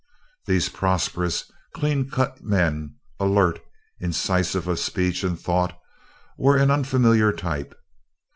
These 0.47 0.69
prosperous, 0.69 1.43
clean 1.75 2.09
cut 2.09 2.43
men, 2.43 2.95
alert, 3.19 3.61
incisive 3.99 4.67
of 4.67 4.79
speech 4.79 5.23
and 5.23 5.39
thought, 5.39 5.79
were 6.39 6.57
an 6.57 6.71
unfamiliar 6.71 7.31
type. 7.31 7.77